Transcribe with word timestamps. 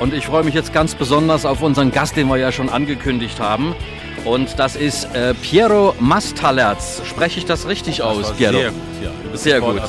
Und 0.00 0.14
ich 0.14 0.26
freue 0.26 0.44
mich 0.44 0.54
jetzt 0.54 0.72
ganz 0.72 0.94
besonders 0.94 1.44
auf 1.44 1.60
unseren 1.60 1.90
Gast, 1.90 2.14
den 2.14 2.28
wir 2.28 2.36
ja 2.36 2.52
schon 2.52 2.68
angekündigt 2.68 3.40
haben. 3.40 3.74
Und 4.24 4.56
das 4.56 4.76
ist 4.76 5.12
äh, 5.12 5.34
Piero 5.34 5.92
Mastalerz. 5.98 7.02
Spreche 7.04 7.40
ich 7.40 7.46
das 7.46 7.66
richtig 7.66 7.96
das 7.96 8.06
aus, 8.06 8.32
Piero? 8.34 8.52
Sehr 8.52 8.70
gut, 8.70 8.80
ja. 9.02 9.36
Sehr 9.36 9.60
gut. 9.60 9.82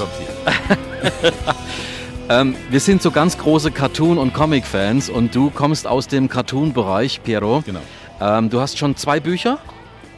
ähm, 2.30 2.56
wir 2.72 2.80
sind 2.80 3.04
so 3.04 3.12
ganz 3.12 3.38
große 3.38 3.70
Cartoon- 3.70 4.18
und 4.18 4.34
Comic-Fans 4.34 5.12
und 5.12 5.36
du 5.36 5.52
kommst 5.52 5.86
aus 5.86 6.08
dem 6.08 6.28
Cartoon-Bereich, 6.28 7.22
Piero. 7.22 7.62
Genau. 7.64 7.82
Ähm, 8.20 8.50
du 8.50 8.62
hast 8.62 8.80
schon 8.80 8.96
zwei 8.96 9.20
Bücher. 9.20 9.60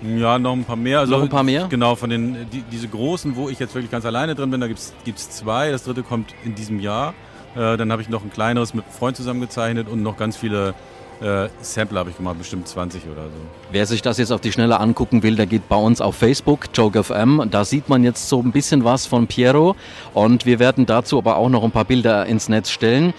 Ja, 0.02 0.40
noch 0.40 0.54
ein 0.54 0.64
paar 0.64 0.78
mehr. 0.78 1.02
Also, 1.02 1.18
Noch 1.18 1.24
ein 1.24 1.28
paar 1.28 1.44
mehr? 1.44 1.68
Genau, 1.70 1.96
von 1.96 2.10
den 2.10 2.50
die, 2.50 2.62
diese 2.62 2.88
großen, 2.88 3.36
wo 3.36 3.50
ich 3.50 3.60
jetzt 3.60 3.76
wirklich 3.76 3.92
ganz 3.92 4.06
alleine 4.06 4.36
drin 4.36 4.52
bin, 4.52 4.62
da 4.62 4.68
gibt 4.68 4.80
es 4.80 5.30
zwei. 5.32 5.70
Das 5.70 5.84
dritte 5.84 6.02
kommt 6.02 6.34
in 6.46 6.56
diesem 6.56 6.80
Jahr. 6.80 7.14
Äh, 7.56 7.78
dann 7.78 7.92
habe 7.92 8.02
ich 8.02 8.10
noch 8.10 8.24
ein 8.24 8.32
kleineres 8.32 8.74
mit 8.74 8.86
einem 8.86 8.94
Freund 8.94 9.18
zusammengezeichnet 9.18 9.88
und 9.88 10.02
noch 10.04 10.18
ganz 10.18 10.38
viele 10.38 10.74
äh, 11.22 11.50
Sampler 11.62 12.00
habe 12.00 12.10
ich 12.10 12.18
gemacht, 12.18 12.38
bestimmt 12.38 12.68
20 12.68 13.04
oder 13.06 13.24
so. 13.24 13.38
Wer 13.72 13.86
sich 13.86 14.02
das 14.02 14.18
jetzt 14.18 14.32
auf 14.32 14.42
die 14.42 14.52
Schnelle 14.52 14.80
angucken 14.80 15.22
will, 15.22 15.36
der 15.36 15.46
geht 15.46 15.70
bei 15.70 15.76
uns 15.76 16.02
auf 16.02 16.16
Facebook, 16.16 16.70
JokeFM. 16.74 17.50
Da 17.52 17.64
sieht 17.64 17.90
man 17.90 18.04
jetzt 18.04 18.28
so 18.28 18.42
ein 18.42 18.52
bisschen 18.52 18.84
was 18.84 19.06
von 19.06 19.28
Piero 19.28 19.76
und 20.14 20.46
wir 20.46 20.60
werden 20.60 20.86
dazu 20.86 21.18
aber 21.18 21.38
auch 21.38 21.50
noch 21.50 21.64
ein 21.64 21.72
paar 21.72 21.86
Bilder 21.86 22.26
ins 22.26 22.50
Netz 22.50 22.72
stellen. 22.72 23.14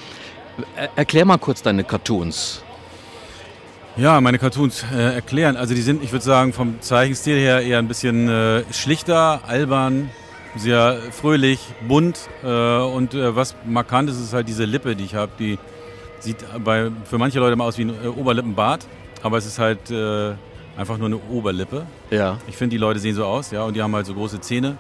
Er 0.77 0.91
erklär 0.97 1.25
mal 1.25 1.39
kurz 1.39 1.63
deine 1.63 1.85
Cartoons. 1.85 2.63
Ja, 3.97 4.21
meine 4.21 4.39
Cartoons 4.39 4.85
äh, 4.93 5.15
erklären. 5.15 5.57
Also 5.57 5.75
die 5.75 5.83
sind, 5.83 6.03
ich 6.03 6.13
würde 6.13 6.25
sagen, 6.25 6.53
vom 6.53 6.81
Zeichenstil 6.81 7.37
her 7.37 7.61
eher 7.61 7.79
ein 7.79 7.89
bisschen 7.89 8.29
äh, 8.29 8.65
schlichter, 8.73 9.43
albern, 9.47 10.11
sehr 10.57 10.99
fröhlich, 11.11 11.61
bunt. 11.87 12.29
Äh, 12.45 12.47
und 12.47 13.15
äh, 13.15 13.35
was 13.35 13.55
markant 13.67 14.11
ist, 14.11 14.21
ist 14.21 14.33
halt 14.33 14.49
diese 14.49 14.65
Lippe, 14.65 14.97
die 14.97 15.05
ich 15.05 15.15
habe. 15.15 15.33
Die 15.39 15.59
sieht 16.21 16.37
bei, 16.65 16.91
für 17.05 17.19
manche 17.19 17.39
Leute 17.39 17.57
mal 17.57 17.65
aus 17.67 17.79
wie 17.79 17.83
ein 17.85 17.95
äh, 18.05 18.09
Oberlippenbart, 18.09 18.87
aber 19.23 19.39
es 19.39 19.47
ist 19.47 19.59
halt 19.59 19.91
äh, 19.91 20.33
einfach 20.77 20.99
nur 20.99 21.07
eine 21.07 21.19
Oberlippe. 21.31 21.87
Ja. 22.11 22.39
Ich 22.47 22.57
finde, 22.57 22.75
die 22.75 22.79
Leute 22.79 23.01
sehen 23.01 23.15
so 23.15 23.25
aus, 23.25 23.51
ja, 23.51 23.65
und 23.65 23.75
die 23.75 23.83
haben 23.83 23.95
halt 23.95 24.07
so 24.07 24.15
große 24.15 24.41
Zähne. 24.41 24.77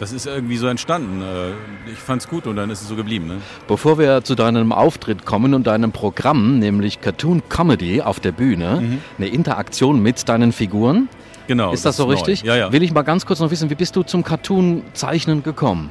Das 0.00 0.10
ist 0.10 0.26
irgendwie 0.26 0.56
so 0.56 0.66
entstanden. 0.66 1.22
Äh, 1.22 1.90
Ich 1.92 1.98
fand's 1.98 2.26
gut 2.28 2.48
und 2.48 2.56
dann 2.56 2.68
ist 2.70 2.82
es 2.82 2.88
so 2.88 2.96
geblieben. 2.96 3.28
Ne? 3.28 3.36
Bevor 3.68 3.96
wir 3.96 4.24
zu 4.24 4.34
deinem 4.34 4.72
Auftritt 4.72 5.24
kommen 5.24 5.54
und 5.54 5.68
deinem 5.68 5.92
Programm, 5.92 6.58
nämlich 6.58 7.00
Cartoon 7.00 7.42
Comedy 7.48 8.02
auf 8.02 8.18
der 8.18 8.32
Bühne, 8.32 8.98
eine 9.18 9.28
Interaktion 9.28 10.02
mit 10.02 10.28
deinen 10.28 10.50
Figuren, 10.52 11.08
Genau. 11.46 11.72
ist 11.72 11.84
das, 11.84 11.96
so 11.96 12.06
neu. 12.06 12.12
richtig? 12.12 12.42
Ja, 12.42 12.56
ja. 12.56 12.72
Will 12.72 12.82
ich 12.82 12.92
mal 12.92 13.02
ganz 13.02 13.26
kurz 13.26 13.40
noch 13.40 13.50
wissen, 13.50 13.70
wie 13.70 13.74
bist 13.74 13.96
du 13.96 14.02
zum 14.02 14.24
Cartoon-Zeichnen 14.24 15.42
gekommen? 15.42 15.90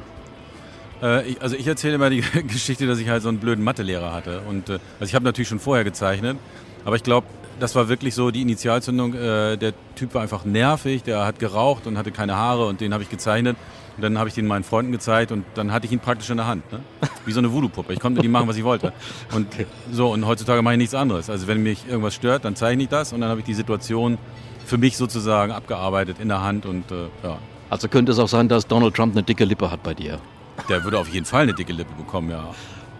Äh, 1.02 1.28
ich, 1.28 1.42
also 1.42 1.56
ich 1.56 1.66
erzähle 1.66 1.94
immer 1.94 2.10
die 2.10 2.20
Geschichte, 2.46 2.86
dass 2.86 2.98
ich 2.98 3.08
halt 3.08 3.22
so 3.22 3.28
einen 3.28 3.38
blöden 3.38 3.62
Mathelehrer 3.62 4.12
hatte. 4.12 4.42
Und 4.48 4.68
äh, 4.68 4.78
also 4.98 5.10
ich 5.10 5.14
habe 5.14 5.24
natürlich 5.24 5.48
schon 5.48 5.60
vorher 5.60 5.84
gezeichnet, 5.84 6.38
aber 6.84 6.96
ich 6.96 7.02
glaube, 7.02 7.26
das 7.60 7.74
war 7.74 7.88
wirklich 7.88 8.14
so 8.14 8.30
die 8.30 8.42
Initialzündung. 8.42 9.14
Äh, 9.14 9.56
der 9.56 9.74
Typ 9.94 10.14
war 10.14 10.22
einfach 10.22 10.44
nervig, 10.44 11.02
der 11.02 11.24
hat 11.24 11.38
geraucht 11.38 11.86
und 11.86 11.98
hatte 11.98 12.10
keine 12.10 12.36
Haare 12.36 12.66
und 12.66 12.80
den 12.80 12.92
habe 12.92 13.02
ich 13.02 13.10
gezeichnet. 13.10 13.56
Und 13.96 14.02
dann 14.02 14.18
habe 14.18 14.28
ich 14.28 14.34
den 14.34 14.48
meinen 14.48 14.64
Freunden 14.64 14.90
gezeigt 14.90 15.30
und 15.30 15.44
dann 15.54 15.72
hatte 15.72 15.86
ich 15.86 15.92
ihn 15.92 16.00
praktisch 16.00 16.28
in 16.28 16.36
der 16.36 16.48
Hand. 16.48 16.70
Ne? 16.72 16.80
Wie 17.26 17.32
so 17.32 17.38
eine 17.38 17.52
Voodoo-Puppe. 17.52 17.92
Ich 17.92 18.00
konnte 18.00 18.16
mit 18.16 18.24
ihm 18.24 18.32
machen, 18.32 18.48
was 18.48 18.56
ich 18.56 18.64
wollte. 18.64 18.92
Und 19.32 19.46
so, 19.92 20.12
und 20.12 20.26
heutzutage 20.26 20.62
mache 20.62 20.74
ich 20.74 20.78
nichts 20.78 20.94
anderes. 20.94 21.30
Also 21.30 21.46
wenn 21.46 21.62
mich 21.62 21.86
irgendwas 21.88 22.14
stört, 22.14 22.44
dann 22.44 22.56
zeichne 22.56 22.82
ich 22.82 22.88
das 22.88 23.12
und 23.12 23.20
dann 23.20 23.30
habe 23.30 23.40
ich 23.40 23.46
die 23.46 23.54
Situation 23.54 24.18
für 24.64 24.78
mich 24.78 24.96
sozusagen 24.96 25.52
abgearbeitet 25.52 26.18
in 26.20 26.28
der 26.28 26.42
Hand 26.42 26.66
und 26.66 26.90
äh, 26.90 27.08
ja. 27.22 27.38
Also 27.70 27.88
könnte 27.88 28.12
es 28.12 28.18
auch 28.18 28.28
sein, 28.28 28.48
dass 28.48 28.66
Donald 28.66 28.94
Trump 28.94 29.14
eine 29.14 29.22
dicke 29.22 29.44
Lippe 29.44 29.70
hat 29.70 29.82
bei 29.82 29.94
dir. 29.94 30.20
Der 30.68 30.84
würde 30.84 30.98
auf 30.98 31.08
jeden 31.08 31.26
Fall 31.26 31.42
eine 31.42 31.54
dicke 31.54 31.72
Lippe 31.72 31.94
bekommen, 31.94 32.30
ja. 32.30 32.54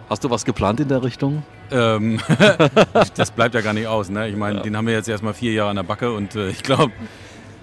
Hast 0.09 0.23
du 0.23 0.29
was 0.29 0.45
geplant 0.45 0.79
in 0.79 0.87
der 0.87 1.03
Richtung? 1.03 1.43
Ähm, 1.71 2.19
das 3.15 3.31
bleibt 3.31 3.55
ja 3.55 3.61
gar 3.61 3.73
nicht 3.73 3.87
aus. 3.87 4.09
Ne? 4.09 4.29
Ich 4.29 4.35
meine, 4.35 4.61
den 4.61 4.77
haben 4.77 4.85
wir 4.85 4.93
jetzt 4.93 5.09
erstmal 5.09 5.33
vier 5.33 5.53
Jahre 5.53 5.71
an 5.71 5.77
der 5.77 5.83
Backe 5.83 6.11
und 6.11 6.35
äh, 6.35 6.49
ich 6.49 6.61
glaube, 6.61 6.91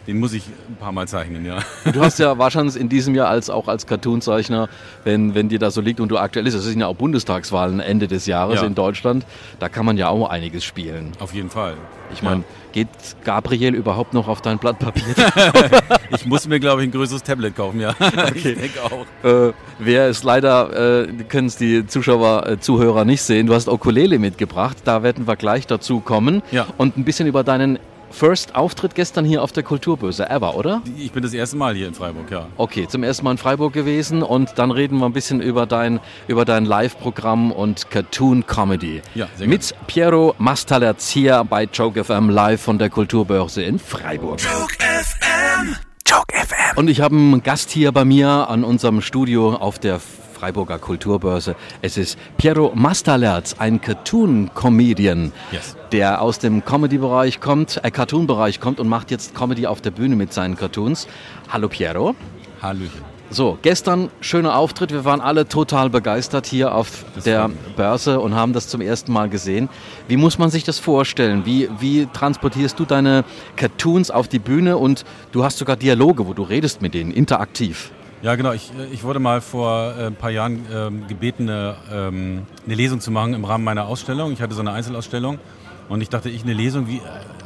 den 0.07 0.19
muss 0.19 0.33
ich 0.33 0.45
ein 0.69 0.77
paar 0.77 0.93
Mal 0.93 1.07
zeichnen, 1.09 1.45
ja. 1.45 1.59
Du 1.93 2.01
hast 2.01 2.19
ja 2.19 2.37
wahrscheinlich 2.39 2.77
in 2.77 2.89
diesem 2.89 3.15
Jahr 3.15 3.29
als 3.29 3.51
auch 3.51 3.69
als 3.69 3.87
Cartoonzeichner, 3.87 4.69
wenn, 5.05 5.35
wenn 5.35 5.49
dir 5.49 5.59
das 5.59 5.75
so 5.75 5.81
liegt 5.81 6.01
und 6.01 6.09
du 6.09 6.19
aktuell 6.19 6.47
ist, 6.47 6.55
es 6.55 6.65
sind 6.65 6.81
ja 6.81 6.87
auch 6.89 6.97
Bundestagswahlen 6.97 7.81
Ende 7.81 8.09
des 8.09 8.27
Jahres 8.27 8.61
Ja. 8.61 8.67
in 8.67 8.75
Deutschland, 8.75 9.25
da 9.59 9.69
kann 9.69 9.87
man 9.87 9.97
ja 9.97 10.09
auch 10.09 10.29
einiges 10.29 10.65
spielen. 10.65 11.13
Auf 11.21 11.33
jeden 11.35 11.51
Fall. 11.51 11.75
Ich 12.13 12.23
meine, 12.23 12.45
geht 12.73 12.89
Gabriel 13.25 13.75
überhaupt 13.75 14.13
noch 14.13 14.29
auf 14.29 14.43
dein 14.43 14.59
Blatt 14.59 14.79
Papier? 14.79 15.05
Ich 16.15 16.27
muss 16.27 16.47
mir, 16.47 16.61
glaube 16.61 16.83
ich, 16.83 16.89
ein 16.89 16.93
größeres 16.93 17.23
Tablet 17.23 17.57
kaufen, 17.57 17.81
ja. 17.81 17.95
Ich 18.35 18.43
denke 18.43 18.83
auch. 18.85 19.07
äh, 19.27 19.53
wer 19.79 20.09
es 20.09 20.23
leider, 20.25 21.05
äh, 21.05 21.07
können 21.29 21.47
es 21.47 21.57
die 21.57 21.87
Zuschauer, 21.87 22.47
äh, 22.47 22.61
Zuhörer 22.61 23.05
nicht 23.07 23.23
sehen, 23.23 23.47
du 23.47 23.55
hast 23.55 23.67
Ukulele 23.69 24.19
mitgebracht, 24.19 24.77
da 24.85 25.03
werden 25.03 25.27
wir 25.27 25.37
gleich 25.37 25.67
dazu 25.67 26.01
kommen 26.01 26.43
Ja. 26.51 26.67
und 26.77 26.99
ein 26.99 27.05
bisschen 27.05 27.27
über 27.27 27.45
deinen 27.45 27.79
First 28.13 28.55
Auftritt 28.55 28.95
gestern 28.95 29.25
hier 29.25 29.43
auf 29.43 29.53
der 29.53 29.63
Kulturbörse 29.63 30.29
ever, 30.29 30.55
oder? 30.55 30.83
Ich 30.97 31.13
bin 31.13 31.23
das 31.23 31.35
erste 31.35 31.57
Mal 31.57 31.75
hier 31.75 31.89
in 31.89 31.95
Freiburg, 31.95 32.31
ja. 32.31 32.47
Okay, 32.57 32.87
zum 32.87 33.03
ersten 33.03 33.25
Mal 33.25 33.33
in 33.33 33.39
Freiburg 33.39 33.73
gewesen 33.73 34.23
und 34.23 34.51
dann 34.57 34.71
reden 34.71 34.99
wir 34.99 35.07
ein 35.07 35.13
bisschen 35.13 35.41
über 35.41 35.67
dein, 35.67 35.99
über 36.29 36.45
dein 36.45 36.65
Live-Programm 36.65 37.51
und 37.51 37.91
Cartoon 37.91 38.47
Comedy. 38.47 39.03
Ja, 39.15 39.29
sehr 39.37 39.49
Mit 39.49 39.75
Piero 39.87 40.35
Mastalerz 40.39 41.09
hier 41.09 41.45
bei 41.45 41.65
Joke 41.65 42.05
FM 42.05 42.29
live 42.29 42.61
von 42.61 42.79
der 42.79 42.91
Kulturbörse 42.91 43.63
in 43.63 43.79
Freiburg. 43.79 44.39
Joke 44.41 44.77
FM. 44.79 45.77
Joke 46.07 46.35
FM. 46.35 46.77
Und 46.77 46.91
ich 46.91 47.01
habe 47.01 47.17
einen 47.17 47.43
Gast 47.43 47.71
hier 47.71 47.93
bei 47.93 48.05
mir 48.05 48.29
an 48.29 48.65
unserem 48.65 49.01
Studio 49.01 49.55
auf 49.55 49.79
der 49.79 50.01
Freiburger 50.43 50.81
Kulturbörse. 50.81 51.55
Es 51.83 51.97
ist 51.97 52.19
Piero 52.37 52.73
Mastalerz, 52.75 53.55
ein 53.61 53.81
Cartoon-Comedian, 53.81 55.31
Yes. 55.53 55.77
der 55.93 56.21
aus 56.21 56.41
dem 56.41 56.65
Comedy-Bereich 56.65 57.39
kommt, 57.39 57.79
äh, 57.85 57.93
Cartoon-Bereich 57.93 58.59
kommt 58.59 58.81
und 58.81 58.89
macht 58.89 59.13
jetzt 59.13 59.37
Comedy 59.37 59.69
auf 59.69 59.81
der 59.81 59.93
Bühne 59.93 60.17
mit 60.17 60.33
seinen 60.33 60.57
Cartoons. 60.57 61.07
Hallo 61.49 61.69
Piero. 61.69 62.17
Hallöchen. 62.61 63.03
So, 63.31 63.57
gestern 63.63 64.11
schöner 64.21 64.57
Auftritt. 64.57 64.91
Wir 64.91 65.05
waren 65.05 65.21
alle 65.21 65.47
total 65.47 65.91
begeistert 65.91 66.47
hier 66.47 66.75
auf 66.75 67.05
Das 67.15 67.23
der. 67.23 67.49
Börse 67.77 68.19
und 68.19 68.35
haben 68.35 68.53
das 68.53 68.67
zum 68.67 68.81
ersten 68.81 69.13
Mal 69.13 69.29
gesehen. 69.29 69.69
Wie 70.09 70.17
muss 70.17 70.39
man 70.39 70.51
sich 70.51 70.65
das 70.65 70.81
vorstellen? 70.81 71.47
Wie, 71.47 71.69
wie 71.79 72.07
transportierst 72.13 72.81
du 72.81 72.85
deine 72.85 73.23
Cartoons 73.55 74.11
auf 74.11 74.27
die 74.27 74.41
Bühne 74.41 74.77
und 74.77 75.05
du 75.31 75.45
hast 75.45 75.59
sogar 75.59 75.77
Dialoge, 75.77 76.27
wo 76.27 76.35
du 76.35 76.43
redest 76.43 76.83
mit 76.83 76.95
denen, 76.95 77.13
interaktiv? 77.13 77.93
Ja, 78.23 78.37
genau. 78.37 78.53
Ich, 78.53 78.71
äh, 78.79 78.87
ich 78.93 79.03
wurde 79.03 79.19
mal 79.19 79.41
vor 79.41 79.95
äh, 79.99 80.07
ein 80.07 80.15
paar 80.15 80.31
Jahren 80.31 80.65
ähm, 80.73 81.09
gebeten, 81.09 81.49
eine, 81.49 81.75
ähm, 81.93 82.43
eine 82.65 82.75
Lesung 82.77 83.01
zu 83.01 83.11
machen 83.11 83.35
im 83.35 83.45
Rahmen 83.45 83.65
meiner 83.65 83.87
Ausstellung. 83.87 84.33
Ich 84.33 84.41
hatte 84.41 84.55
so 84.55 84.61
eine 84.61 84.71
Einzelausstellung 84.71 85.41
und 85.89 86.01
ich 86.01 86.09
dachte, 86.09 86.31
ich 86.31 86.45
eine 86.45 86.53
Lesung, 86.53 86.87
wie, 86.87 86.99
äh, 86.99 87.01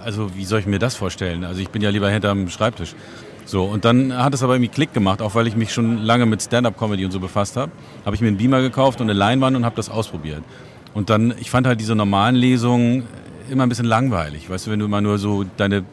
also 0.04 0.36
wie 0.36 0.44
soll 0.44 0.60
ich 0.60 0.66
mir 0.66 0.78
das 0.78 0.94
vorstellen? 0.94 1.44
Also 1.44 1.62
ich 1.62 1.70
bin 1.70 1.80
ja 1.80 1.88
lieber 1.88 2.10
hinterm 2.10 2.50
Schreibtisch. 2.50 2.94
So, 3.46 3.64
und 3.64 3.86
dann 3.86 4.12
hat 4.12 4.34
es 4.34 4.42
aber 4.42 4.54
irgendwie 4.54 4.70
Klick 4.70 4.92
gemacht, 4.92 5.22
auch 5.22 5.34
weil 5.34 5.46
ich 5.46 5.56
mich 5.56 5.72
schon 5.72 6.02
lange 6.02 6.26
mit 6.26 6.42
Stand-Up-Comedy 6.42 7.06
und 7.06 7.10
so 7.10 7.20
befasst 7.20 7.56
habe. 7.56 7.72
Habe 8.04 8.14
ich 8.14 8.20
mir 8.20 8.28
einen 8.28 8.36
Beamer 8.36 8.60
gekauft 8.60 9.00
und 9.00 9.08
eine 9.08 9.18
Leinwand 9.18 9.56
und 9.56 9.64
habe 9.64 9.76
das 9.76 9.88
ausprobiert. 9.88 10.42
Und 10.92 11.08
dann, 11.08 11.32
ich 11.38 11.48
fand 11.48 11.66
halt 11.66 11.80
diese 11.80 11.94
normalen 11.94 12.34
Lesungen 12.34 13.04
immer 13.48 13.62
ein 13.62 13.68
bisschen 13.68 13.86
langweilig. 13.86 14.50
Weißt 14.50 14.66
du, 14.66 14.72
wenn 14.72 14.80
du 14.80 14.86
immer 14.86 15.00
nur 15.00 15.18
so 15.18 15.44
deine 15.56 15.84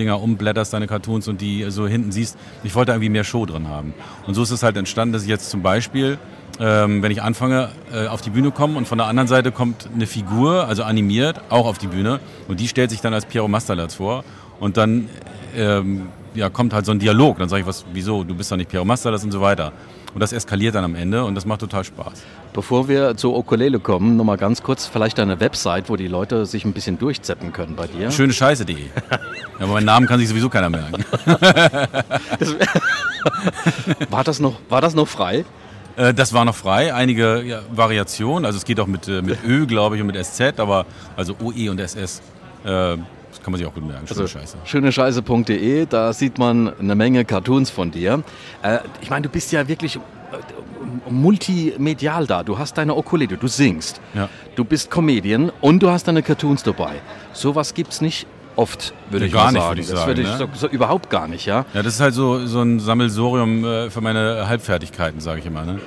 Dinger 0.00 0.20
umblätterst, 0.20 0.72
deine 0.72 0.86
Cartoons 0.86 1.28
und 1.28 1.40
die 1.40 1.66
so 1.68 1.86
hinten 1.86 2.10
siehst. 2.10 2.36
Ich 2.64 2.74
wollte 2.74 2.92
irgendwie 2.92 3.10
mehr 3.10 3.24
Show 3.24 3.46
drin 3.46 3.68
haben. 3.68 3.94
Und 4.26 4.34
so 4.34 4.42
ist 4.42 4.50
es 4.50 4.62
halt 4.62 4.76
entstanden, 4.76 5.12
dass 5.12 5.22
ich 5.22 5.28
jetzt 5.28 5.50
zum 5.50 5.62
Beispiel, 5.62 6.18
ähm, 6.58 7.02
wenn 7.02 7.12
ich 7.12 7.22
anfange, 7.22 7.68
äh, 7.92 8.08
auf 8.08 8.20
die 8.20 8.30
Bühne 8.30 8.50
komme 8.50 8.76
und 8.76 8.88
von 8.88 8.98
der 8.98 9.06
anderen 9.06 9.28
Seite 9.28 9.52
kommt 9.52 9.88
eine 9.94 10.06
Figur, 10.06 10.66
also 10.66 10.82
animiert, 10.82 11.40
auch 11.50 11.66
auf 11.66 11.78
die 11.78 11.86
Bühne 11.86 12.18
und 12.48 12.58
die 12.58 12.66
stellt 12.66 12.90
sich 12.90 13.00
dann 13.00 13.14
als 13.14 13.26
Piero 13.26 13.46
Mastalerz 13.46 13.94
vor 13.94 14.24
und 14.58 14.76
dann 14.76 15.08
ähm, 15.56 16.08
ja, 16.34 16.48
kommt 16.48 16.72
halt 16.72 16.86
so 16.86 16.92
ein 16.92 16.98
Dialog. 16.98 17.38
Dann 17.38 17.48
sage 17.48 17.62
ich, 17.62 17.66
was, 17.66 17.84
wieso, 17.92 18.24
du 18.24 18.34
bist 18.34 18.50
doch 18.50 18.56
nicht 18.56 18.70
Piero 18.70 18.84
Mastalerz 18.84 19.24
und 19.24 19.32
so 19.32 19.40
weiter. 19.40 19.72
Und 20.14 20.20
das 20.20 20.32
eskaliert 20.32 20.74
dann 20.74 20.84
am 20.84 20.94
Ende 20.94 21.24
und 21.24 21.34
das 21.34 21.46
macht 21.46 21.60
total 21.60 21.84
Spaß. 21.84 22.22
Bevor 22.52 22.88
wir 22.88 23.16
zur 23.16 23.36
Ukulele 23.36 23.78
kommen, 23.78 24.16
nochmal 24.16 24.36
ganz 24.38 24.62
kurz 24.62 24.86
vielleicht 24.86 25.18
deine 25.18 25.38
Website, 25.40 25.88
wo 25.88 25.96
die 25.96 26.08
Leute 26.08 26.46
sich 26.46 26.64
ein 26.64 26.72
bisschen 26.72 26.98
durchzeppen 26.98 27.52
können 27.52 27.76
bei 27.76 27.86
dir. 27.86 28.10
Schöne 28.10 28.32
Scheiße.de. 28.32 28.76
Ja, 28.76 29.18
aber 29.58 29.74
meinen 29.74 29.84
Namen 29.86 30.06
kann 30.06 30.18
sich 30.18 30.28
sowieso 30.28 30.48
keiner 30.48 30.68
merken. 30.70 31.04
War 34.10 34.24
das 34.24 34.40
noch, 34.40 34.54
war 34.68 34.80
das 34.80 34.94
noch 34.94 35.08
frei? 35.08 35.44
Äh, 35.96 36.14
Das 36.14 36.32
war 36.32 36.44
noch 36.44 36.54
frei, 36.54 36.94
einige 36.94 37.42
ja, 37.42 37.60
Variationen. 37.70 38.44
Also 38.44 38.58
es 38.58 38.64
geht 38.64 38.80
auch 38.80 38.86
mit, 38.86 39.08
äh, 39.08 39.22
mit 39.22 39.38
Ö, 39.46 39.66
glaube 39.66 39.96
ich, 39.96 40.02
und 40.02 40.06
mit 40.06 40.24
SZ, 40.24 40.58
aber 40.58 40.86
also 41.16 41.36
OE 41.42 41.70
und 41.70 41.78
SS. 41.78 42.22
Äh, 42.64 42.96
das 43.30 43.40
kann 43.42 43.52
man 43.52 43.58
sich 43.58 43.66
auch 43.66 43.74
gut 43.74 43.86
merken. 43.86 44.06
Schöne 44.06 44.28
Scheiße. 44.28 44.56
Schönescheiße.de, 44.64 45.86
da 45.86 46.12
sieht 46.12 46.38
man 46.38 46.72
eine 46.78 46.94
Menge 46.94 47.24
Cartoons 47.24 47.70
von 47.70 47.90
dir. 47.90 48.22
Äh, 48.62 48.78
ich 49.00 49.10
meine, 49.10 49.22
du 49.22 49.28
bist 49.28 49.52
ja 49.52 49.66
wirklich 49.68 49.96
äh, 49.96 50.00
multimedial 51.10 52.26
da. 52.26 52.42
Du 52.42 52.58
hast 52.58 52.76
deine 52.78 52.94
Ukulele, 52.96 53.36
du 53.36 53.46
singst, 53.48 54.00
Ja. 54.14 54.28
du 54.56 54.64
bist 54.64 54.90
Comedian 54.90 55.50
und 55.60 55.82
du 55.82 55.90
hast 55.90 56.08
deine 56.08 56.22
Cartoons 56.22 56.62
dabei. 56.62 57.00
Sowas 57.32 57.74
gibt's 57.74 58.00
nicht 58.00 58.26
oft, 58.56 58.92
würde 59.10 59.26
Ja, 59.26 59.28
ich 59.28 59.32
gar 59.32 59.52
nicht, 59.52 59.60
sagen. 59.60 59.70
würde 59.70 59.80
ich 59.80 59.86
das 59.88 59.96
sagen, 59.98 60.08
würde 60.08 60.22
ich 60.22 60.28
ne? 60.28 60.36
so, 60.38 60.48
so 60.54 60.68
überhaupt 60.68 61.08
gar 61.10 61.28
nicht, 61.28 61.46
ja. 61.46 61.64
Ja, 61.72 61.82
das 61.82 61.94
ist 61.94 62.00
halt 62.00 62.14
so, 62.14 62.44
so 62.46 62.60
ein 62.60 62.80
Sammelsorium 62.80 63.64
äh, 63.64 63.90
für 63.90 64.00
meine 64.00 64.48
Halbfertigkeiten, 64.48 65.20
sage 65.20 65.40
ich 65.40 65.46
immer. 65.46 65.64
Ne? 65.64 65.78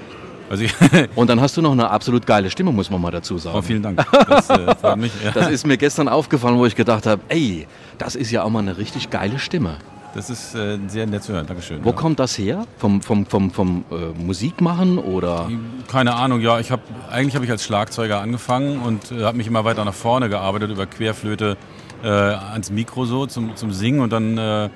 Also 0.54 0.66
Und 1.16 1.30
dann 1.32 1.42
hast 1.42 1.58
du 1.58 1.64
noch 1.64 1.72
eine 1.72 1.90
absolut 1.90 2.28
geile 2.28 2.52
Stimme, 2.52 2.72
muss 2.72 2.92
man 2.92 3.02
mal 3.02 3.10
dazu 3.10 3.40
sagen. 3.40 3.58
oh, 3.58 3.62
vielen 3.64 3.82
Dank. 3.82 4.06
Das 4.28 4.50
äh, 4.52 4.76
freut 4.76 4.98
mich. 4.98 5.12
Ja. 5.24 5.32
Das 5.34 5.50
ist 5.50 5.66
mir 5.66 5.78
gestern 5.78 6.08
aufgefallen, 6.08 6.60
wo 6.60 6.66
ich 6.68 6.76
gedacht 6.76 7.08
habe, 7.08 7.24
ey, 7.30 7.68
das 7.98 8.16
ist 8.16 8.30
ja 8.30 8.44
auch 8.44 8.50
mal 8.52 8.60
eine 8.60 8.78
richtig 8.78 9.10
geile 9.10 9.40
Stimme. 9.40 9.78
Das 10.14 10.30
ist 10.30 10.54
äh, 10.54 10.78
sehr 10.88 11.08
nett 11.08 11.24
zu 11.24 11.34
hören. 11.34 11.48
Dankeschön. 11.48 11.84
Wo 11.84 11.90
ja. 11.90 11.96
kommt 11.96 12.20
das 12.20 12.38
her? 12.38 12.68
Vom, 12.78 13.02
vom, 13.02 13.26
vom, 13.26 13.50
vom 13.50 13.84
äh, 13.90 13.96
Musikmachen 14.16 15.00
oder? 15.00 15.50
Keine 15.92 16.14
Ahnung, 16.14 16.40
ja, 16.40 16.60
ich 16.60 16.70
habe 16.70 16.84
eigentlich 17.10 17.34
habe 17.34 17.46
ich 17.46 17.52
als 17.52 17.64
Schlagzeuger 17.64 18.22
angefangen 18.22 18.80
und 18.80 19.12
äh, 19.12 19.24
habe 19.24 19.38
mich 19.38 19.48
immer 19.48 19.66
weiter 19.66 19.84
nach 19.84 19.96
vorne 19.96 20.30
gearbeitet 20.30 20.70
über 20.70 20.86
Querflöte 20.86 21.58
äh, 22.04 22.08
ans 22.08 22.70
Mikro 22.70 23.06
so 23.06 23.26
zum, 23.26 23.56
zum 23.56 23.72
Singen 23.72 24.02
und 24.02 24.14
dann 24.14 24.38
äh, 24.38 24.70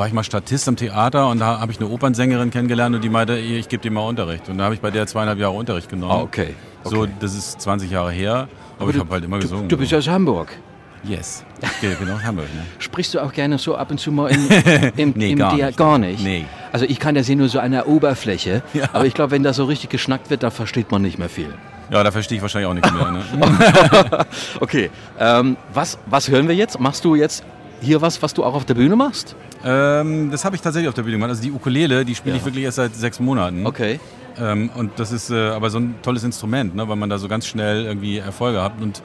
war 0.00 0.06
ich 0.06 0.14
mal 0.14 0.24
Statist 0.24 0.66
am 0.66 0.76
Theater 0.76 1.28
und 1.28 1.40
da 1.40 1.60
habe 1.60 1.72
ich 1.72 1.78
eine 1.78 1.90
Opernsängerin 1.90 2.50
kennengelernt 2.50 2.96
und 2.96 3.04
die 3.04 3.10
meinte, 3.10 3.34
"Ey, 3.34 3.58
ich 3.58 3.68
gebe 3.68 3.82
dir 3.82 3.90
mal 3.90 4.00
Unterricht 4.00 4.48
und 4.48 4.56
da 4.56 4.64
habe 4.64 4.74
ich 4.74 4.80
bei 4.80 4.90
der 4.90 5.06
zweieinhalb 5.06 5.38
Jahre 5.38 5.52
Unterricht 5.52 5.90
genommen. 5.90 6.12
Ah, 6.12 6.22
okay. 6.22 6.54
So, 6.84 7.02
okay. 7.02 7.10
das 7.20 7.34
ist 7.34 7.60
20 7.60 7.90
Jahre 7.90 8.10
her, 8.10 8.48
aber, 8.78 8.88
ich 8.88 8.98
habe 8.98 9.10
halt 9.10 9.24
immer 9.26 9.36
du, 9.36 9.42
gesungen. 9.42 9.68
du 9.68 9.76
bist 9.76 9.92
ja 9.92 9.98
aus 9.98 10.08
Hamburg. 10.08 10.56
yes, 11.04 11.44
okay, 11.62 11.94
genau, 11.98 12.18
Hamburg. 12.18 12.46
Ne? 12.54 12.62
Sprichst 12.78 13.12
du 13.12 13.20
auch 13.20 13.30
gerne 13.30 13.58
so 13.58 13.76
ab 13.76 13.90
und 13.90 14.00
zu 14.00 14.10
mal 14.10 14.28
im, 14.28 14.48
im, 14.96 15.12
Nee, 15.16 15.32
im 15.32 15.38
gar 15.38 15.54
nicht. 15.54 15.76
gar 15.76 15.98
nicht? 15.98 16.24
Nee. 16.24 16.46
Also 16.72 16.86
ich 16.86 16.98
kann 16.98 17.14
ja 17.14 17.22
sehen 17.22 17.36
nur 17.36 17.50
so 17.50 17.60
an 17.60 17.72
der 17.72 17.86
Oberfläche, 17.86 18.62
Ja. 18.72 18.86
aber 18.94 19.04
ich 19.04 19.12
glaube, 19.12 19.32
wenn 19.32 19.42
da 19.42 19.52
so 19.52 19.66
richtig 19.66 19.90
geschnackt 19.90 20.30
wird, 20.30 20.42
da 20.42 20.48
versteht 20.48 20.90
man 20.90 21.02
nicht 21.02 21.18
mehr 21.18 21.28
viel. 21.28 21.52
Ja, 21.90 22.02
da 22.02 22.10
verstehe 22.10 22.36
ich 22.36 22.42
wahrscheinlich 22.42 22.70
auch 22.70 22.74
nichts 22.74 22.90
mehr. 22.90 23.10
Ne? 23.10 24.26
Okay, 24.60 24.90
ähm, 25.18 25.58
was, 25.74 25.98
was 26.06 26.30
hören 26.30 26.48
wir 26.48 26.54
jetzt? 26.54 26.80
Machst 26.80 27.04
du 27.04 27.16
jetzt 27.16 27.44
hier 27.80 28.00
was, 28.00 28.20
was 28.22 28.34
du 28.34 28.44
auch 28.44 28.54
auf 28.54 28.64
der 28.64 28.74
Bühne 28.74 28.96
machst? 28.96 29.34
ähm, 29.64 30.30
das 30.30 30.44
habe 30.44 30.56
ich 30.56 30.62
tatsächlich 30.62 30.88
auf 30.88 30.94
der 30.94 31.02
Bühne 31.02 31.16
gemacht. 31.16 31.30
Also 31.30 31.42
die 31.42 31.52
Ukulele, 31.52 32.04
die 32.04 32.14
spiele 32.14 32.34
Ja. 32.34 32.40
ich 32.40 32.44
wirklich 32.46 32.64
erst 32.64 32.76
seit 32.76 32.94
sechs 32.94 33.20
Monaten. 33.20 33.66
Okay. 33.66 34.00
Ähm, 34.38 34.70
und 34.74 34.92
das 34.98 35.12
ist 35.12 35.30
äh, 35.30 35.48
aber 35.50 35.68
so 35.70 35.78
ein 35.78 35.96
tolles 36.02 36.24
Instrument, 36.24 36.74
ne, 36.74 36.88
weil 36.88 36.96
man 36.96 37.10
da 37.10 37.18
so 37.18 37.28
ganz 37.28 37.46
schnell 37.46 37.84
irgendwie 37.84 38.18
Erfolge 38.18 38.62
hat. 38.62 38.72
Und 38.80 39.02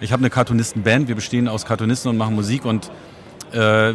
ich 0.00 0.12
habe 0.12 0.20
eine 0.20 0.30
Cartoonistenband, 0.30 1.08
wir 1.08 1.14
bestehen 1.16 1.48
aus 1.48 1.66
Cartoonisten 1.66 2.10
und 2.10 2.16
machen 2.16 2.34
Musik 2.34 2.64
und 2.64 2.90
äh, 3.52 3.94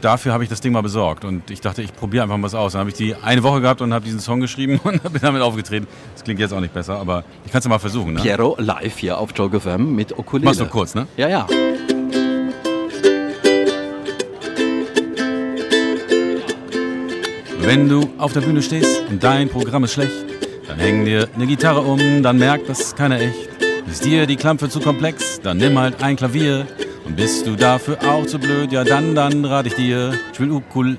dafür 0.00 0.32
habe 0.32 0.42
ich 0.42 0.50
das 0.50 0.60
Ding 0.60 0.72
mal 0.72 0.82
besorgt. 0.82 1.24
Und 1.24 1.50
ich 1.50 1.60
dachte, 1.60 1.80
ich 1.80 1.94
probiere 1.94 2.24
einfach 2.24 2.36
mal 2.36 2.42
was 2.42 2.54
aus. 2.54 2.72
Dann 2.72 2.80
habe 2.80 2.90
ich 2.90 2.96
die 2.96 3.14
eine 3.14 3.42
Woche 3.44 3.60
gehabt 3.60 3.80
und 3.80 3.94
habe 3.94 4.04
diesen 4.04 4.20
Song 4.20 4.40
geschrieben 4.40 4.78
und 4.84 5.00
bin 5.04 5.22
damit 5.22 5.40
aufgetreten. 5.42 5.86
Das 6.14 6.24
klingt 6.24 6.40
jetzt 6.40 6.52
auch 6.52 6.60
nicht 6.60 6.74
besser, 6.74 6.98
aber 6.98 7.24
ich 7.46 7.52
kann 7.52 7.60
es 7.60 7.64
ja 7.64 7.68
mal 7.70 7.78
versuchen. 7.78 8.14
Ne? 8.14 8.20
Piero 8.20 8.56
live 8.58 8.98
hier 8.98 9.16
auf 9.18 9.30
FM 9.30 9.94
mit 9.94 10.12
Ukulele. 10.18 10.46
Machst 10.46 10.60
du 10.60 10.66
kurz, 10.66 10.94
ne? 10.94 11.06
Ja, 11.16 11.28
ja. 11.28 11.46
Wenn 17.66 17.88
du 17.88 18.08
auf 18.16 18.32
der 18.32 18.42
Bühne 18.42 18.62
stehst 18.62 19.02
und 19.08 19.24
dein 19.24 19.48
Programm 19.48 19.82
ist 19.82 19.94
schlecht, 19.94 20.24
dann 20.68 20.78
häng 20.78 21.04
dir 21.04 21.28
eine 21.34 21.48
Gitarre 21.48 21.80
um, 21.80 22.22
dann 22.22 22.38
merkt 22.38 22.68
das 22.68 22.94
keiner 22.94 23.20
echt. 23.20 23.48
Ist 23.90 24.04
dir 24.04 24.24
die 24.28 24.36
Klampfe 24.36 24.68
zu 24.68 24.78
komplex, 24.78 25.40
dann 25.42 25.56
nimm 25.56 25.76
halt 25.76 26.00
ein 26.00 26.14
Klavier. 26.14 26.64
Und 27.04 27.16
bist 27.16 27.44
du 27.44 27.56
dafür 27.56 27.98
auch 28.08 28.24
zu 28.24 28.38
blöd, 28.38 28.70
ja 28.70 28.84
dann, 28.84 29.16
dann 29.16 29.44
rate 29.44 29.66
ich 29.66 29.74
dir, 29.74 30.12
spiel 30.32 30.52
Ukulele. 30.52 30.94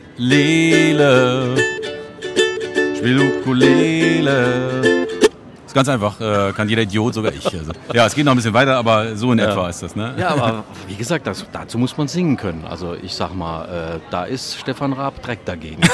Spiel 2.98 3.22
Ukulele. 3.22 5.08
Ganz 5.78 5.90
einfach, 5.90 6.20
äh, 6.20 6.54
kann 6.54 6.68
jeder 6.68 6.82
Idiot, 6.82 7.14
sogar 7.14 7.32
ich. 7.32 7.46
Also, 7.46 7.72
ja, 7.94 8.08
es 8.08 8.16
geht 8.16 8.26
noch 8.26 8.32
ein 8.34 8.36
bisschen 8.38 8.56
weiter, 8.56 8.78
aber 8.78 9.16
so 9.16 9.32
in 9.32 9.38
Ja. 9.38 9.52
etwa 9.52 9.70
ist 9.70 9.84
das, 9.84 9.96
ne? 9.96 10.16
Ja, 10.18 10.30
aber 10.30 10.64
wie 10.88 10.96
gesagt, 10.96 11.28
das, 11.28 11.46
dazu 11.52 11.78
muss 11.78 11.96
man 11.98 12.08
singen 12.08 12.36
können. 12.36 12.66
Also 12.68 12.96
ich 12.96 13.14
sag 13.14 13.36
mal, 13.36 13.66
äh, 13.98 14.00
da 14.10 14.24
ist 14.24 14.58
Stefan 14.58 14.92
Raab 14.94 15.22
Dreck 15.22 15.46
dagegen. 15.46 15.84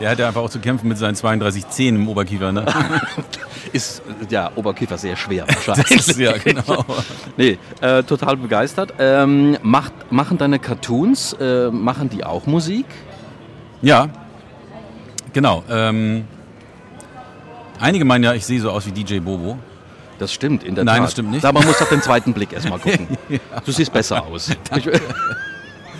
Der 0.00 0.10
hat 0.10 0.18
ja 0.18 0.26
einfach 0.26 0.40
auch 0.40 0.50
zu 0.50 0.58
kämpfen 0.58 0.88
mit 0.88 0.98
seinen 0.98 1.14
32 1.14 1.68
Zähnen 1.68 2.02
im 2.02 2.08
Oberkiefer, 2.08 2.50
ne? 2.50 2.66
ist 3.72 4.02
ja 4.28 4.50
Oberkiefer 4.56 4.98
sehr 4.98 5.14
schwer 5.14 5.46
wahrscheinlich. 5.46 6.16
ja, 6.16 6.32
genau. 6.38 6.84
Nee, 7.36 7.58
äh, 7.80 8.02
total 8.02 8.36
begeistert. 8.38 8.94
Ähm, 8.98 9.56
macht, 9.62 9.92
machen 10.10 10.36
deine 10.36 10.58
Cartoons, 10.58 11.34
äh, 11.34 11.70
machen 11.70 12.08
die 12.08 12.24
auch 12.24 12.46
Musik? 12.46 12.86
Ja, 13.82 14.08
genau. 15.32 15.62
Ähm, 15.70 16.24
einige 17.82 18.04
meinen 18.04 18.24
ja, 18.24 18.32
ich 18.32 18.46
sehe 18.46 18.60
so 18.60 18.70
aus 18.70 18.86
wie 18.86 18.92
DJ 18.92 19.18
Bobo. 19.18 19.58
Das 20.18 20.32
stimmt, 20.32 20.62
in 20.62 20.74
der 20.74 20.84
Nein, 20.84 20.96
Tat. 20.96 21.04
das 21.04 21.12
stimmt 21.12 21.30
nicht. 21.32 21.44
Aber 21.44 21.58
man 21.58 21.68
muss 21.68 21.82
auf 21.82 21.88
den 21.88 22.00
zweiten 22.00 22.32
Blick 22.32 22.52
erstmal 22.52 22.78
gucken. 22.78 23.08
Du 23.64 23.72
siehst 23.72 23.92
besser 23.92 24.24
aus. 24.24 24.50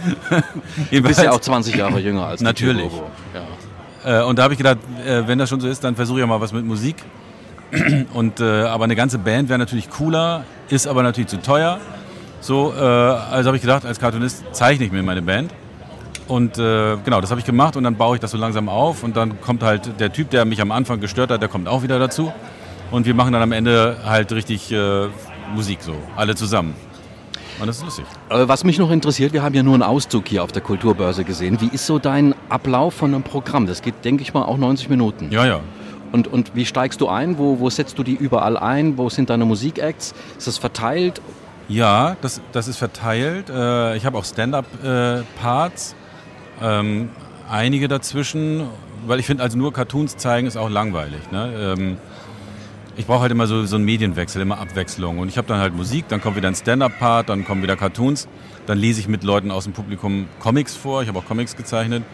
Du 0.90 1.02
bist 1.02 1.22
ja 1.22 1.30
auch 1.30 1.40
20 1.40 1.76
Jahre 1.76 2.00
jünger 2.00 2.26
als 2.26 2.40
DJ 2.40 2.44
Natürlich. 2.44 2.88
Bobo. 2.88 3.10
Ja. 3.34 4.20
Äh, 4.20 4.24
und 4.24 4.38
da 4.38 4.44
habe 4.44 4.54
ich 4.54 4.58
gedacht, 4.58 4.78
äh, 5.06 5.26
wenn 5.26 5.38
das 5.38 5.48
schon 5.48 5.60
so 5.60 5.68
ist, 5.68 5.82
dann 5.84 5.94
versuche 5.94 6.18
ich 6.18 6.22
ja 6.22 6.26
mal 6.26 6.40
was 6.40 6.52
mit 6.52 6.64
Musik. 6.64 6.96
Und, 8.12 8.40
äh, 8.40 8.64
aber 8.64 8.84
eine 8.84 8.96
ganze 8.96 9.18
Band 9.18 9.48
wäre 9.48 9.58
natürlich 9.58 9.88
cooler, 9.88 10.44
ist 10.68 10.86
aber 10.86 11.02
natürlich 11.02 11.28
zu 11.28 11.40
teuer. 11.40 11.80
So, 12.40 12.72
also 12.72 13.46
habe 13.46 13.56
ich 13.56 13.62
gedacht, 13.62 13.86
als 13.86 14.00
Cartoonist 14.00 14.42
zeichne 14.50 14.84
ich 14.84 14.90
mir 14.90 15.04
meine 15.04 15.22
Band. 15.22 15.52
Und 16.28 16.56
äh, 16.58 16.96
genau, 17.04 17.20
das 17.20 17.30
habe 17.30 17.40
ich 17.40 17.46
gemacht 17.46 17.76
und 17.76 17.84
dann 17.84 17.96
baue 17.96 18.16
ich 18.16 18.20
das 18.20 18.30
so 18.30 18.38
langsam 18.38 18.68
auf 18.68 19.02
und 19.02 19.16
dann 19.16 19.40
kommt 19.40 19.62
halt 19.62 20.00
der 20.00 20.12
Typ, 20.12 20.30
der 20.30 20.44
mich 20.44 20.60
am 20.60 20.70
Anfang 20.72 21.00
gestört 21.00 21.30
hat, 21.30 21.42
der 21.42 21.48
kommt 21.48 21.68
auch 21.68 21.82
wieder 21.82 21.98
dazu. 21.98 22.32
Und 22.90 23.06
wir 23.06 23.14
machen 23.14 23.32
dann 23.32 23.42
am 23.42 23.52
Ende 23.52 23.96
halt 24.04 24.32
richtig 24.32 24.70
äh, 24.70 25.06
Musik 25.54 25.78
so, 25.82 25.94
alle 26.16 26.34
zusammen. 26.34 26.74
Und 27.60 27.66
das 27.66 27.78
ist 27.78 27.84
lustig. 27.84 28.04
Äh, 28.28 28.48
Was 28.48 28.64
mich 28.64 28.78
noch 28.78 28.90
interessiert, 28.90 29.32
wir 29.32 29.42
haben 29.42 29.54
ja 29.54 29.62
nur 29.62 29.74
einen 29.74 29.82
Auszug 29.82 30.28
hier 30.28 30.42
auf 30.42 30.52
der 30.52 30.62
Kulturbörse 30.62 31.24
gesehen. 31.24 31.60
Wie 31.60 31.68
ist 31.68 31.86
so 31.86 31.98
dein 31.98 32.34
Ablauf 32.48 32.94
von 32.94 33.14
einem 33.14 33.22
Programm? 33.22 33.66
Das 33.66 33.82
geht, 33.82 34.04
denke 34.04 34.22
ich 34.22 34.34
mal, 34.34 34.44
auch 34.44 34.58
90 34.58 34.88
Minuten. 34.88 35.30
Ja, 35.30 35.46
ja. 35.46 35.60
Und, 36.12 36.28
und 36.28 36.54
wie 36.54 36.66
steigst 36.66 37.00
du 37.00 37.08
ein? 37.08 37.38
Wo, 37.38 37.58
wo 37.58 37.70
setzt 37.70 37.98
du 37.98 38.02
die 38.02 38.14
überall 38.14 38.56
ein? 38.56 38.98
Wo 38.98 39.08
sind 39.08 39.30
deine 39.30 39.44
Musikacts? 39.44 40.14
Ist 40.36 40.46
das 40.46 40.58
verteilt? 40.58 41.20
Ja, 41.68 42.16
das, 42.20 42.40
das 42.52 42.68
ist 42.68 42.76
verteilt. 42.76 43.48
Äh, 43.48 43.96
ich 43.96 44.04
habe 44.04 44.18
auch 44.18 44.24
Stand-up-Parts, 44.24 45.94
ähm, 46.62 47.10
einige 47.50 47.88
dazwischen, 47.88 48.68
weil 49.06 49.20
ich 49.20 49.26
finde, 49.26 49.42
also 49.42 49.58
nur 49.58 49.72
Cartoons 49.72 50.16
zeigen 50.16 50.46
ist 50.46 50.56
auch 50.56 50.70
langweilig. 50.70 51.30
Ne? 51.30 51.74
Ähm, 51.78 51.96
ich 52.96 53.06
brauche 53.06 53.22
halt 53.22 53.32
immer 53.32 53.46
so, 53.46 53.64
so 53.64 53.76
einen 53.76 53.84
Medienwechsel, 53.84 54.42
immer 54.42 54.58
Abwechslung. 54.58 55.18
Und 55.18 55.28
ich 55.28 55.38
habe 55.38 55.48
dann 55.48 55.58
halt 55.58 55.74
Musik, 55.74 56.08
dann 56.08 56.20
kommt 56.20 56.36
wieder 56.36 56.48
ein 56.48 56.54
Stand-up-Part, 56.54 57.28
dann 57.28 57.44
kommen 57.44 57.62
wieder 57.62 57.76
Cartoons. 57.76 58.28
Dann 58.66 58.78
lese 58.78 59.00
ich 59.00 59.08
mit 59.08 59.24
Leuten 59.24 59.50
aus 59.50 59.64
dem 59.64 59.72
Publikum 59.72 60.28
Comics 60.38 60.76
vor. 60.76 61.02
Ich 61.02 61.08
habe 61.08 61.18
auch 61.18 61.24
Comics 61.24 61.56
gezeichnet. 61.56 62.04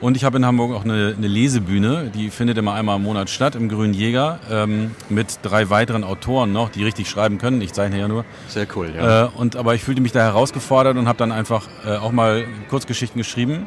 Und 0.00 0.16
ich 0.16 0.22
habe 0.24 0.36
in 0.36 0.46
Hamburg 0.46 0.72
auch 0.74 0.84
eine, 0.84 1.14
eine 1.16 1.26
Lesebühne, 1.26 2.10
die 2.14 2.30
findet 2.30 2.56
immer 2.56 2.74
einmal 2.74 2.96
im 2.96 3.02
Monat 3.02 3.30
statt 3.30 3.56
im 3.56 3.68
Grünen 3.68 3.94
Jäger 3.94 4.38
ähm, 4.48 4.92
mit 5.08 5.40
drei 5.42 5.70
weiteren 5.70 6.04
Autoren 6.04 6.52
noch, 6.52 6.68
die 6.68 6.84
richtig 6.84 7.10
schreiben 7.10 7.38
können. 7.38 7.60
Ich 7.62 7.72
zeichne 7.72 7.98
ja 7.98 8.06
nur. 8.06 8.24
Sehr 8.46 8.66
cool, 8.76 8.92
ja. 8.96 9.24
Äh, 9.24 9.28
und, 9.36 9.56
aber 9.56 9.74
ich 9.74 9.82
fühlte 9.82 10.00
mich 10.00 10.12
da 10.12 10.20
herausgefordert 10.20 10.96
und 10.96 11.08
habe 11.08 11.18
dann 11.18 11.32
einfach 11.32 11.66
äh, 11.84 11.96
auch 11.96 12.12
mal 12.12 12.44
Kurzgeschichten 12.70 13.18
geschrieben. 13.18 13.66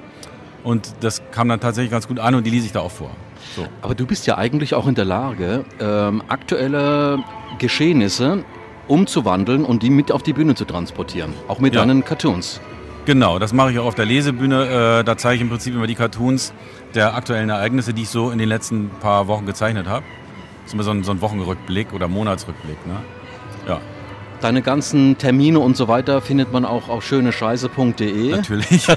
Und 0.64 0.94
das 1.02 1.22
kam 1.32 1.50
dann 1.50 1.60
tatsächlich 1.60 1.92
ganz 1.92 2.08
gut 2.08 2.20
an 2.20 2.36
und 2.36 2.46
die 2.46 2.52
lese 2.52 2.66
ich 2.68 2.72
da 2.72 2.80
auch 2.80 2.92
vor. 2.92 3.10
So. 3.56 3.66
Aber 3.82 3.94
du 3.96 4.06
bist 4.06 4.26
ja 4.28 4.38
eigentlich 4.38 4.74
auch 4.74 4.88
in 4.88 4.96
der 4.96 5.06
Lage, 5.06 5.66
ähm, 5.82 6.24
aktuelle 6.30 7.20
Geschehnisse 7.58 8.46
umzuwandeln 8.88 9.66
und 9.66 9.84
die 9.84 9.90
mit 9.90 10.12
auf 10.12 10.24
die 10.24 10.34
Bühne 10.34 10.56
zu 10.56 10.66
transportieren. 10.66 11.34
Auch 11.48 11.60
mit 11.60 11.74
Ja. 11.74 11.82
deinen 11.82 12.06
Cartoons. 12.06 12.62
Genau, 13.06 13.40
das 13.40 13.52
mache 13.54 13.72
ich 13.72 13.80
auch 13.80 13.86
auf 13.86 13.96
der 13.96 14.06
Lesebühne. 14.06 15.00
Äh, 15.00 15.04
da 15.04 15.18
zeige 15.18 15.36
ich 15.36 15.42
im 15.42 15.50
Prinzip 15.50 15.74
immer 15.74 15.88
die 15.88 15.96
Cartoons 15.96 16.54
der 16.94 17.16
aktuellen 17.16 17.50
Ereignisse, 17.50 17.94
die 17.94 18.04
ich 18.04 18.10
so 18.10 18.32
in 18.32 18.38
den 18.38 18.50
letzten 18.50 18.90
paar 19.02 19.28
Wochen 19.28 19.46
gezeichnet 19.46 19.88
habe. 19.88 20.06
Das 20.64 20.68
ist 20.68 20.74
immer 20.74 20.84
so 20.84 20.92
ein, 20.92 21.04
so 21.04 21.12
ein 21.12 21.22
Wochenrückblick 21.22 21.94
oder 21.94 22.08
Monatsrückblick. 22.08 22.78
Ne? 22.86 22.98
Ja, 23.68 23.80
Deine 24.42 24.64
ganzen 24.64 25.20
Termine 25.20 25.60
und 25.60 25.78
so 25.78 25.88
weiter 25.88 26.20
findet 26.20 26.52
man 26.52 26.66
auch 26.66 26.90
auf 26.90 27.06
schönescheiße.de. 27.06 28.32
natürlich. 28.32 28.88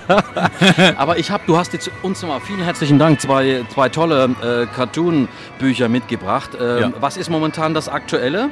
Aber 0.97 1.19
ich 1.19 1.31
habe, 1.31 1.45
du 1.47 1.59
hast 1.59 1.75
jetzt 1.75 1.91
uns 2.03 2.23
nochmal 2.23 2.41
vielen 2.41 2.63
herzlichen 2.63 2.99
Dank, 2.99 3.21
zwei, 3.21 3.63
zwei 3.69 3.91
tolle 3.91 4.31
äh, 4.43 4.67
Cartoon-Bücher 4.75 5.91
mitgebracht. 5.91 6.53
Ähm, 6.59 6.79
Ja. 6.81 6.93
Was 6.99 7.19
ist 7.19 7.29
momentan 7.31 7.75
das 7.75 7.91
Aktuelle? 7.91 8.49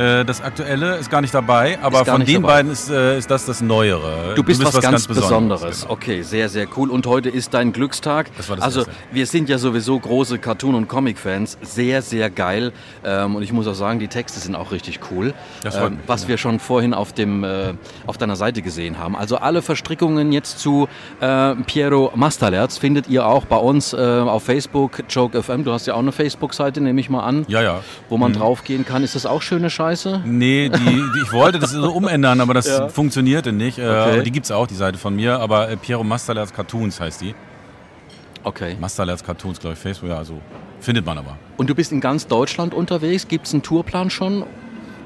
Äh, 0.00 0.24
das 0.24 0.40
Aktuelle 0.40 0.96
ist 0.96 1.10
gar 1.10 1.20
nicht 1.20 1.34
dabei, 1.34 1.78
aber 1.82 2.06
von 2.06 2.24
den 2.24 2.42
dabei. 2.42 2.54
beiden 2.54 2.72
ist, 2.72 2.88
äh, 2.88 3.18
ist 3.18 3.30
das 3.30 3.44
das 3.44 3.60
Neuere. 3.60 4.34
Du 4.34 4.42
bist, 4.42 4.64
was, 4.64 4.80
ganz, 4.80 5.06
Besonderes. 5.06 5.60
Besonderes. 5.60 5.80
genau. 5.82 5.92
Okay, 5.92 6.22
sehr, 6.22 6.48
sehr 6.48 6.66
cool. 6.76 6.90
Und 6.90 7.06
heute 7.06 7.28
ist 7.28 7.52
dein 7.52 7.74
Glückstag. 7.74 8.30
Das 8.38 8.48
war 8.48 8.56
das 8.56 8.64
also 8.64 8.80
Erste. 8.80 8.94
wir 9.12 9.26
sind 9.26 9.50
ja 9.50 9.58
sowieso 9.58 9.98
große 9.98 10.38
Cartoon- 10.38 10.74
und 10.74 10.88
Comic-Fans. 10.88 11.58
Sehr, 11.60 12.00
sehr 12.00 12.30
geil. 12.30 12.72
Ähm, 13.04 13.36
und 13.36 13.42
ich 13.42 13.52
muss 13.52 13.66
auch 13.66 13.74
sagen, 13.74 13.98
die 13.98 14.08
Texte 14.08 14.40
sind 14.40 14.54
auch 14.54 14.72
richtig 14.72 15.00
cool. 15.10 15.34
Das 15.62 15.76
ähm, 15.76 15.82
mich, 15.82 15.98
was 16.06 16.22
ja. 16.22 16.28
wir 16.28 16.38
schon 16.38 16.60
vorhin 16.60 16.94
auf, 16.94 17.12
dem, 17.12 17.44
äh, 17.44 17.74
auf 18.06 18.16
deiner 18.16 18.36
Seite 18.36 18.62
gesehen 18.62 18.98
haben. 18.98 19.14
Also 19.14 19.36
alle 19.36 19.60
Verstrickungen 19.60 20.32
jetzt 20.32 20.60
zu 20.60 20.88
äh, 21.20 21.54
Piero 21.66 22.10
Masterlerz 22.14 22.78
findet 22.78 23.06
ihr 23.08 23.26
auch 23.26 23.44
bei 23.44 23.56
uns 23.56 23.92
äh, 23.92 23.96
auf 23.98 24.44
Facebook, 24.44 25.02
Joke 25.10 25.42
FM. 25.42 25.64
Du 25.64 25.72
hast 25.72 25.86
ja 25.86 25.92
auch 25.92 25.98
eine 25.98 26.12
Facebook-Seite, 26.12 26.80
nehme 26.80 27.02
ich 27.02 27.10
mal 27.10 27.20
an, 27.20 27.44
Ja, 27.48 27.60
ja. 27.60 27.80
wo 28.08 28.16
man 28.16 28.32
draufgehen 28.32 28.86
kann. 28.86 29.04
Ist 29.04 29.14
das 29.14 29.26
auch 29.26 29.42
schöne 29.42 29.68
Scheiße? 29.68 29.89
Nee, 30.24 30.68
die, 30.68 30.78
die, 30.78 31.22
ich 31.24 31.32
wollte 31.32 31.58
das 31.58 31.70
so 31.72 31.90
umändern, 31.92 32.40
aber 32.40 32.54
das 32.54 32.66
Ja. 32.78 32.88
funktionierte 32.88 33.52
nicht. 33.52 33.78
Äh, 33.78 33.82
Okay. 33.88 34.22
Die 34.22 34.30
gibt 34.30 34.46
es 34.46 34.52
auch, 34.52 34.66
die 34.66 34.74
Seite 34.74 34.98
von 34.98 35.14
mir. 35.16 35.38
Aber 35.40 35.68
äh, 35.68 35.76
Piero 35.76 36.02
Masterlerz 36.04 36.52
Cartoons 36.52 37.00
heißt 37.00 37.20
die. 37.20 37.34
Okay. 38.42 38.76
Masterlets 38.80 39.22
Cartoons, 39.22 39.60
glaube 39.60 39.74
ich, 39.74 39.78
Facebook, 39.80 40.08
ja, 40.10 40.16
also 40.16 40.40
findet 40.80 41.04
man 41.04 41.18
aber. 41.18 41.36
Und 41.58 41.68
du 41.68 41.74
bist 41.74 41.92
in 41.92 42.00
ganz 42.00 42.26
Deutschland 42.26 42.72
unterwegs. 42.72 43.28
Gibt 43.28 43.46
es 43.46 43.52
einen 43.52 43.62
Tourplan 43.62 44.08
schon? 44.10 44.44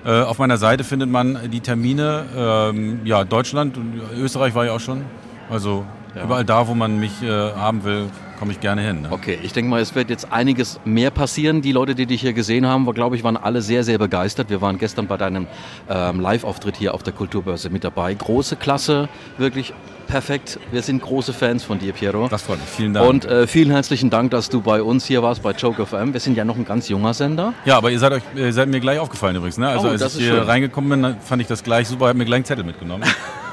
Äh, 0.04 0.20
auf 0.22 0.38
meiner 0.38 0.56
Seite 0.58 0.84
findet 0.84 1.08
man 1.10 1.50
die 1.50 1.60
Termine. 1.60 2.26
Ähm, 2.36 3.00
ja, 3.04 3.24
Deutschland 3.24 3.76
Österreich 4.16 4.54
war 4.54 4.64
ich 4.66 4.70
auch 4.70 4.78
schon. 4.80 5.02
Also 5.50 5.84
Ja. 6.14 6.25
überall 6.25 6.44
da, 6.44 6.66
wo 6.68 6.75
man 6.75 6.99
mich 6.99 7.23
äh, 7.23 7.28
haben 7.28 7.85
will, 7.85 8.06
komme 8.38 8.52
ich 8.52 8.61
gerne 8.61 8.83
hin. 8.83 9.02
Ne? 9.02 9.09
Okay, 9.11 9.38
ich 9.42 9.52
denke 9.52 9.71
mal, 9.71 9.80
es 9.80 9.94
wird 9.94 10.11
jetzt 10.11 10.33
einiges 10.33 10.78
mehr 10.85 11.11
passieren. 11.11 11.62
Die 11.62 11.73
Leute, 11.73 11.94
die 11.94 12.06
dich 12.06 12.21
hier 12.21 12.33
gesehen 12.33 12.66
haben, 12.66 12.85
glaube 12.92 13.16
ich, 13.16 13.25
waren 13.25 13.37
alle 13.37 13.62
sehr, 13.62 13.85
sehr 13.85 13.99
begeistert. 13.99 14.50
Wir 14.50 14.61
waren 14.61 14.78
gestern 14.78 15.06
bei 15.06 15.16
deinem 15.16 15.47
ähm, 15.88 16.21
Live-Auftritt 16.21 16.76
hier 16.76 16.94
auf 16.94 17.02
der 17.02 17.12
Kulturbörse 17.12 17.71
mit 17.71 17.85
dabei. 17.85 18.14
Große 18.14 18.56
Klasse, 18.56 19.09
wirklich 19.38 19.73
perfekt. 20.06 20.59
Wir 20.71 20.83
sind 20.83 21.00
große 21.00 21.33
Fans 21.33 21.64
von 21.64 21.78
dir, 21.78 21.92
Piero. 21.92 22.28
Das 22.28 22.42
freut 22.42 22.59
mich. 22.59 22.68
Vielen 22.68 22.92
Dank. 22.92 23.09
Und 23.09 23.25
äh, 23.25 23.47
vielen 23.47 23.71
herzlichen 23.71 24.11
Dank, 24.11 24.30
dass 24.33 24.50
du 24.50 24.61
bei 24.61 24.83
uns 24.83 25.06
hier 25.06 25.23
warst 25.23 25.42
bei 25.42 25.52
Joke 25.52 25.87
FM. 25.87 26.12
Wir 26.12 26.21
sind 26.21 26.37
ja 26.37 26.44
noch 26.44 26.56
ein 26.56 26.64
ganz 26.66 26.88
junger 26.88 27.14
Sender. 27.14 27.54
ja, 27.64 27.76
aber 27.78 27.90
ihr 27.90 27.99
seid, 27.99 28.12
euch, 28.12 28.23
ihr 28.35 28.52
seid 28.52 28.68
mir 28.68 28.80
gleich 28.80 28.99
aufgefallen 28.99 29.37
übrigens. 29.37 29.56
Ne? 29.59 29.68
Also 29.68 29.88
Oh, 29.88 29.90
als 29.90 30.02
ich 30.16 30.23
hier 30.23 30.35
schön. 30.35 30.42
reingekommen 30.42 31.00
bin, 31.02 31.16
fand 31.21 31.40
ich 31.42 31.49
das 31.49 31.62
gleich 31.62 31.88
super. 31.88 32.09
Hab 32.09 32.16
mir 32.16 32.25
gleich 32.26 32.37
einen 32.38 32.44
Zettel 32.44 32.64
mitgenommen. 32.64 33.04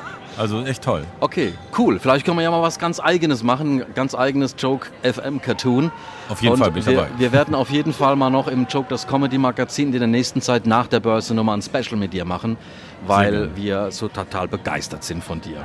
also 0.42 0.64
echt 0.64 0.84
toll. 0.84 1.06
Okay, 1.20 1.54
cool. 1.78 2.00
Vielleicht 2.00 2.26
können 2.26 2.38
wir 2.38 2.44
ja 2.44 2.50
mal 2.50 2.64
was 2.64 2.80
ganz 2.80 3.00
Eigenes 3.00 3.44
machen, 3.44 3.86
ganz 3.94 4.16
eigenes 4.16 4.56
Joke 4.58 4.88
FM 5.04 5.40
Cartoon. 5.40 5.92
Auf 6.30 6.42
jeden 6.42 6.54
Und 6.54 6.60
Fall 6.60 6.72
bin 6.72 6.80
ich 6.80 6.88
wir, 6.88 6.96
dabei. 6.96 7.10
Wir 7.18 7.32
werden 7.32 7.54
auf 7.54 7.70
jeden 7.70 7.94
Fall 7.94 8.16
mal 8.16 8.32
noch 8.32 8.48
im 8.48 8.66
Joke 8.68 8.88
das 8.90 9.08
Comedy 9.08 9.38
Magazin 9.38 9.94
in 9.94 10.00
der 10.00 10.08
nächsten 10.08 10.42
Zeit 10.42 10.66
nach 10.66 10.88
der 10.88 11.00
Börse 11.00 11.36
nochmal 11.36 11.58
ein 11.58 11.62
Special 11.62 11.96
mit 11.96 12.12
dir 12.14 12.26
machen, 12.26 12.58
weil 13.06 13.56
wir 13.56 13.92
so 13.92 14.08
total 14.08 14.48
begeistert 14.48 15.04
sind 15.04 15.24
von 15.24 15.40
dir. 15.42 15.64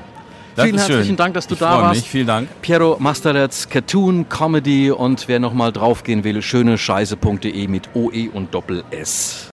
Das 0.56 0.64
Vielen 0.64 0.76
ist 0.76 0.86
schön. 0.86 0.94
herzlichen 0.96 1.16
Dank, 1.16 1.34
dass 1.34 1.46
du 1.46 1.54
ich 1.54 1.60
da 1.60 1.82
warst. 1.82 2.00
Mich. 2.00 2.10
Vielen 2.10 2.26
Dank. 2.26 2.48
Piero 2.62 2.96
Masterletz, 2.98 3.68
Cartoon, 3.68 4.28
Comedy 4.28 4.90
und 4.90 5.28
wer 5.28 5.38
nochmal 5.38 5.70
draufgehen 5.70 6.24
will, 6.24 6.40
schönescheiße.de 6.40 7.68
mit 7.68 7.90
OE 7.94 8.30
und 8.32 8.54
Doppel 8.54 8.82
S. 8.90 9.44